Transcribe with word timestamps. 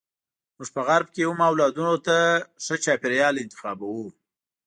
موږ 0.57 0.69
په 0.75 0.81
غرب 0.87 1.07
کې 1.15 1.21
هم 1.29 1.39
اولادونو 1.49 1.95
ته 2.07 2.17
ښه 2.63 2.75
چاپیریال 2.85 3.35
انتخابوو. 3.43 4.07